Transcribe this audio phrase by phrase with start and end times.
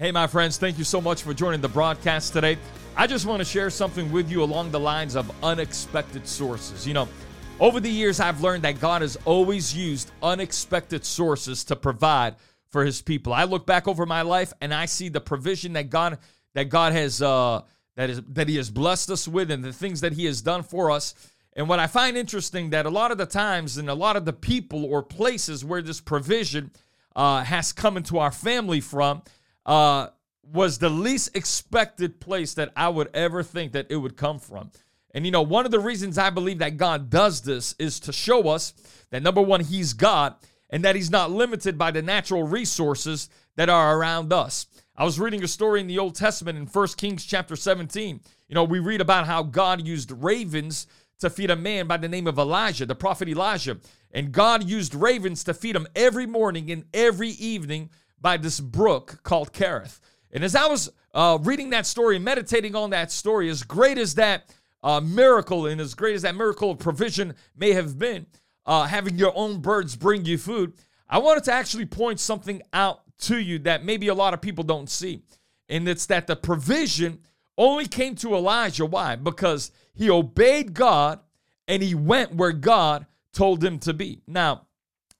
[0.00, 2.56] Hey, my friends, thank you so much for joining the broadcast today.
[2.96, 6.86] I just want to share something with you along the lines of unexpected sources.
[6.86, 7.08] You know,
[7.58, 12.36] over the years, I've learned that God has always used unexpected sources to provide
[12.70, 13.32] for His people.
[13.32, 16.18] I look back over my life and I see the provision that God
[16.54, 17.62] that God has uh,
[17.96, 20.62] that is that He has blessed us with, and the things that He has done
[20.62, 21.12] for us.
[21.54, 24.24] And what I find interesting that a lot of the times, and a lot of
[24.24, 26.70] the people or places where this provision
[27.16, 29.22] uh, has come into our family from
[29.68, 30.08] uh,
[30.42, 34.70] was the least expected place that I would ever think that it would come from.
[35.14, 38.12] And you know, one of the reasons I believe that God does this is to
[38.12, 38.72] show us
[39.10, 40.34] that number one, He's God
[40.70, 44.66] and that He's not limited by the natural resources that are around us.
[44.96, 48.20] I was reading a story in the Old Testament in 1 Kings chapter 17.
[48.48, 50.86] You know, we read about how God used ravens
[51.20, 53.78] to feed a man by the name of Elijah, the prophet Elijah.
[54.12, 57.90] And God used ravens to feed him every morning and every evening
[58.20, 60.00] by this brook called Kerith.
[60.30, 64.14] And as I was uh, reading that story, meditating on that story, as great as
[64.16, 68.26] that uh, miracle and as great as that miracle of provision may have been,
[68.66, 70.74] uh, having your own birds bring you food,
[71.08, 74.64] I wanted to actually point something out to you that maybe a lot of people
[74.64, 75.22] don't see.
[75.68, 77.20] And it's that the provision
[77.56, 78.86] only came to Elijah.
[78.86, 79.16] Why?
[79.16, 81.20] Because he obeyed God
[81.66, 84.22] and he went where God told him to be.
[84.26, 84.67] Now,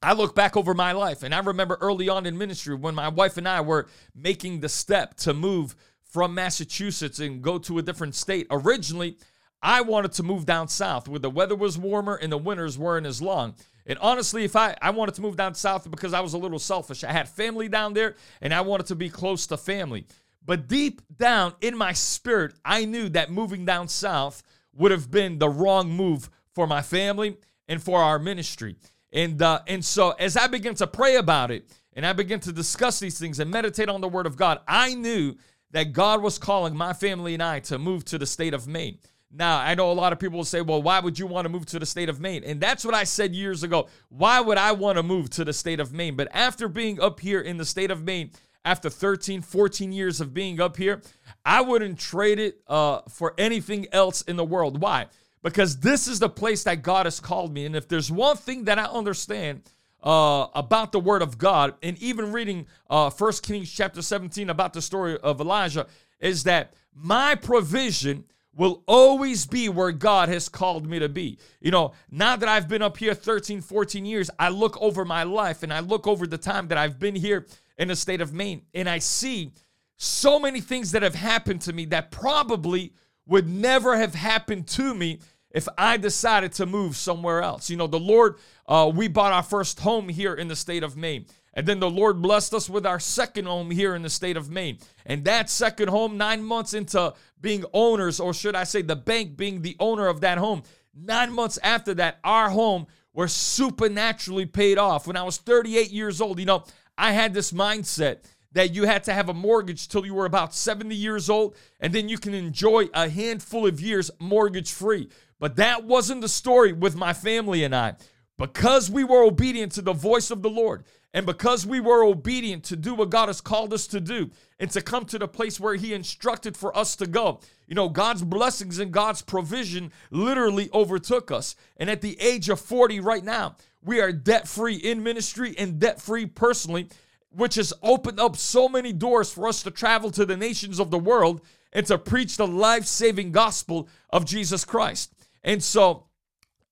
[0.00, 3.08] I look back over my life and I remember early on in ministry when my
[3.08, 7.82] wife and I were making the step to move from Massachusetts and go to a
[7.82, 8.46] different state.
[8.50, 9.18] Originally,
[9.60, 13.06] I wanted to move down south where the weather was warmer and the winters weren't
[13.06, 13.56] as long.
[13.86, 16.60] And honestly, if I, I wanted to move down south because I was a little
[16.60, 17.02] selfish.
[17.02, 20.06] I had family down there and I wanted to be close to family.
[20.44, 24.42] But deep down in my spirit, I knew that moving down south
[24.74, 28.76] would have been the wrong move for my family and for our ministry.
[29.12, 32.52] And uh, and so as I began to pray about it and I began to
[32.52, 35.34] discuss these things and meditate on the word of God, I knew
[35.70, 38.98] that God was calling my family and I to move to the state of Maine.
[39.30, 41.50] Now, I know a lot of people will say, well, why would you want to
[41.50, 42.44] move to the state of Maine?
[42.44, 43.88] And that's what I said years ago.
[44.08, 46.16] Why would I want to move to the state of Maine?
[46.16, 48.30] But after being up here in the state of Maine,
[48.64, 51.02] after 13, 14 years of being up here,
[51.44, 54.80] I wouldn't trade it uh, for anything else in the world.
[54.80, 55.06] Why?
[55.42, 57.66] Because this is the place that God has called me.
[57.66, 59.62] And if there's one thing that I understand
[60.02, 64.72] uh, about the Word of God, and even reading uh, 1 Kings chapter 17 about
[64.72, 65.86] the story of Elijah,
[66.20, 71.38] is that my provision will always be where God has called me to be.
[71.60, 75.22] You know, now that I've been up here 13, 14 years, I look over my
[75.22, 77.46] life and I look over the time that I've been here
[77.78, 79.52] in the state of Maine, and I see
[79.96, 82.92] so many things that have happened to me that probably
[83.28, 87.70] would never have happened to me if I decided to move somewhere else.
[87.70, 90.96] You know, the Lord, uh, we bought our first home here in the state of
[90.96, 91.26] Maine.
[91.54, 94.50] And then the Lord blessed us with our second home here in the state of
[94.50, 94.78] Maine.
[95.06, 99.36] And that second home, nine months into being owners, or should I say, the bank
[99.36, 100.62] being the owner of that home,
[100.94, 105.06] nine months after that, our home was supernaturally paid off.
[105.06, 106.64] When I was 38 years old, you know,
[106.96, 108.18] I had this mindset
[108.52, 111.92] that you had to have a mortgage till you were about 70 years old, and
[111.92, 115.08] then you can enjoy a handful of years mortgage free.
[115.38, 117.94] But that wasn't the story with my family and I.
[118.36, 122.62] Because we were obedient to the voice of the Lord, and because we were obedient
[122.64, 125.58] to do what God has called us to do, and to come to the place
[125.58, 130.70] where He instructed for us to go, you know, God's blessings and God's provision literally
[130.72, 131.56] overtook us.
[131.78, 135.80] And at the age of 40 right now, we are debt free in ministry and
[135.80, 136.88] debt free personally
[137.30, 140.90] which has opened up so many doors for us to travel to the nations of
[140.90, 141.40] the world
[141.72, 145.12] and to preach the life saving gospel of Jesus Christ.
[145.42, 146.04] And so,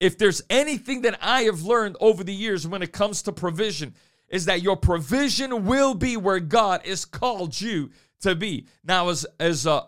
[0.00, 3.94] if there's anything that I have learned over the years when it comes to provision,
[4.28, 8.66] is that your provision will be where God has called you to be.
[8.82, 9.82] Now, as as uh,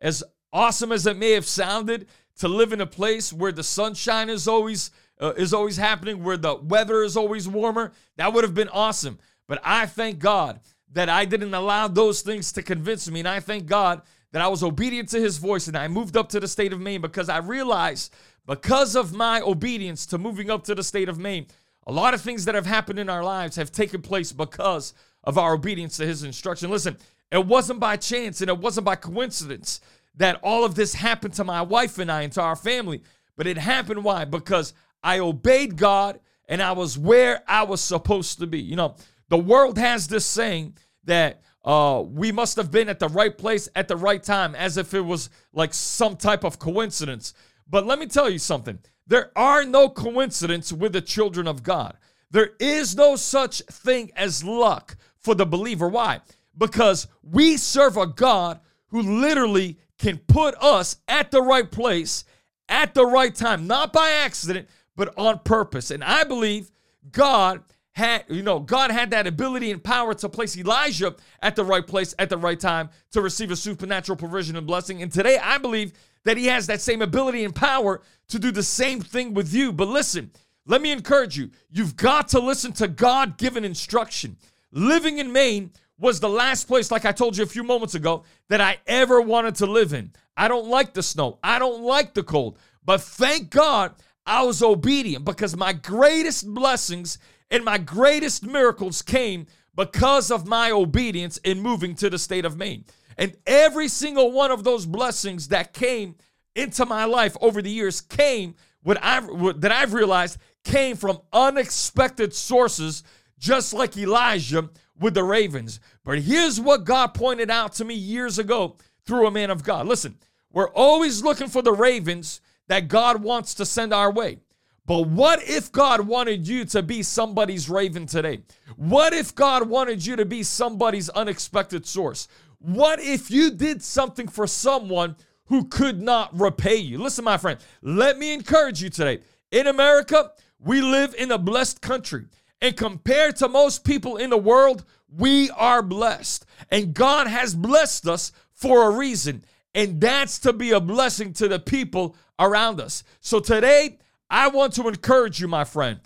[0.00, 4.28] as awesome as it may have sounded to live in a place where the sunshine
[4.28, 4.90] is always
[5.20, 9.18] uh, is always happening, where the weather is always warmer, that would have been awesome.
[9.52, 10.60] But I thank God
[10.94, 13.18] that I didn't allow those things to convince me.
[13.18, 14.00] And I thank God
[14.30, 16.80] that I was obedient to his voice and I moved up to the state of
[16.80, 18.14] Maine because I realized
[18.46, 21.48] because of my obedience to moving up to the state of Maine,
[21.86, 25.36] a lot of things that have happened in our lives have taken place because of
[25.36, 26.70] our obedience to his instruction.
[26.70, 26.96] Listen,
[27.30, 29.82] it wasn't by chance and it wasn't by coincidence
[30.14, 33.02] that all of this happened to my wife and I and to our family,
[33.36, 34.24] but it happened why?
[34.24, 34.72] Because
[35.04, 38.60] I obeyed God and I was where I was supposed to be.
[38.60, 38.94] You know,
[39.32, 43.68] the world has this saying that uh, we must have been at the right place
[43.74, 47.34] at the right time, as if it was like some type of coincidence.
[47.68, 51.96] But let me tell you something there are no coincidence with the children of God.
[52.30, 55.88] There is no such thing as luck for the believer.
[55.88, 56.20] Why?
[56.56, 62.24] because we serve a God who literally can put us at the right place
[62.68, 65.90] at the right time, not by accident, but on purpose.
[65.90, 66.70] And I believe
[67.10, 67.62] God
[67.92, 71.86] had, you know, God had that ability and power to place Elijah at the right
[71.86, 75.02] place at the right time to receive a supernatural provision and blessing.
[75.02, 75.92] And today I believe
[76.24, 79.72] that he has that same ability and power to do the same thing with you.
[79.72, 80.30] But listen,
[80.66, 81.50] let me encourage you.
[81.70, 84.36] You've got to listen to God given instruction.
[84.70, 88.24] Living in Maine was the last place, like I told you a few moments ago,
[88.48, 90.12] that I ever wanted to live in.
[90.36, 91.38] I don't like the snow.
[91.42, 92.58] I don't like the cold.
[92.84, 93.94] But thank God
[94.26, 97.18] I was obedient because my greatest blessings
[97.50, 102.56] and my greatest miracles came because of my obedience in moving to the state of
[102.56, 102.84] Maine.
[103.18, 106.16] And every single one of those blessings that came
[106.54, 111.20] into my life over the years came what I've what, that I've realized came from
[111.32, 113.04] unexpected sources,
[113.38, 115.80] just like Elijah with the ravens.
[116.04, 119.86] But here's what God pointed out to me years ago through a man of God.
[119.86, 120.16] Listen,
[120.52, 124.38] we're always looking for the ravens that God wants to send our way.
[124.86, 128.42] But what if God wanted you to be somebody's raven today?
[128.76, 132.26] What if God wanted you to be somebody's unexpected source?
[132.58, 135.16] What if you did something for someone
[135.46, 136.98] who could not repay you?
[136.98, 139.20] Listen, my friend, let me encourage you today.
[139.50, 142.26] In America, we live in a blessed country.
[142.60, 144.84] And compared to most people in the world,
[145.16, 146.46] we are blessed.
[146.70, 149.44] And God has blessed us for a reason.
[149.74, 153.04] And that's to be a blessing to the people around us.
[153.20, 153.98] So today,
[154.28, 156.00] I want to encourage you, my friend.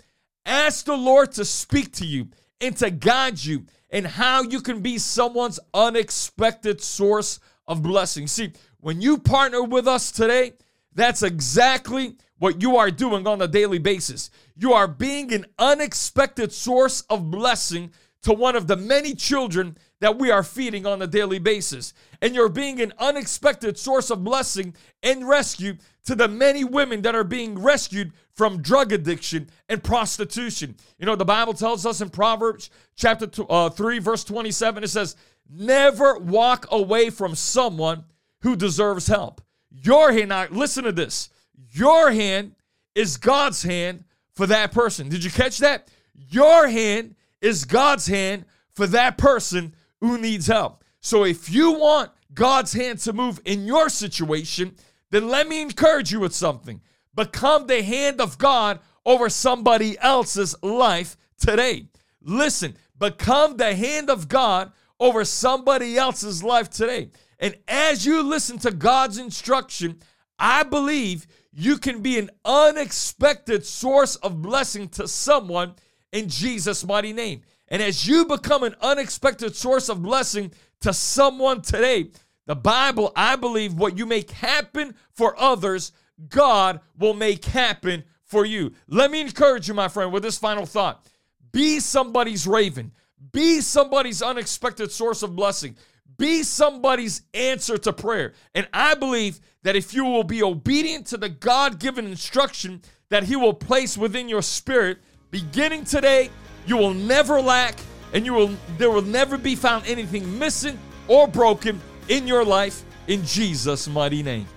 [0.45, 2.29] Ask the Lord to speak to you
[2.61, 8.27] and to guide you in how you can be someone's unexpected source of blessing.
[8.27, 10.53] See, when you partner with us today,
[10.93, 14.29] that's exactly what you are doing on a daily basis.
[14.55, 17.91] You are being an unexpected source of blessing
[18.23, 21.93] to one of the many children that we are feeding on a daily basis.
[22.21, 27.15] And you're being an unexpected source of blessing and rescue to the many women that
[27.15, 30.75] are being rescued from drug addiction and prostitution.
[30.99, 34.87] You know, the Bible tells us in Proverbs chapter two, uh, 3, verse 27, it
[34.89, 35.15] says,
[35.49, 38.03] Never walk away from someone
[38.41, 39.41] who deserves help.
[39.71, 41.29] Your hand, now listen to this.
[41.71, 42.55] Your hand
[42.95, 44.03] is God's hand
[44.33, 45.09] for that person.
[45.09, 45.89] Did you catch that?
[46.29, 50.83] Your hand is God's hand for that person who needs help.
[50.99, 54.75] So if you want God's hand to move in your situation,
[55.11, 56.81] then let me encourage you with something.
[57.15, 61.87] Become the hand of God over somebody else's life today.
[62.21, 67.09] Listen, become the hand of God over somebody else's life today.
[67.39, 69.99] And as you listen to God's instruction,
[70.39, 75.75] I believe you can be an unexpected source of blessing to someone
[76.11, 77.41] in Jesus' mighty name.
[77.67, 82.11] And as you become an unexpected source of blessing to someone today,
[82.45, 85.91] the Bible, I believe, what you make happen for others,
[86.29, 88.71] God will make happen for you.
[88.87, 91.05] Let me encourage you, my friend, with this final thought
[91.51, 92.91] be somebody's raven,
[93.31, 95.75] be somebody's unexpected source of blessing,
[96.17, 98.33] be somebody's answer to prayer.
[98.53, 103.23] And I believe that if you will be obedient to the God given instruction that
[103.23, 104.99] He will place within your spirit,
[105.31, 106.29] beginning today,
[106.67, 107.79] you will never lack
[108.13, 110.77] and you will there will never be found anything missing
[111.07, 114.47] or broken in your life in Jesus mighty name.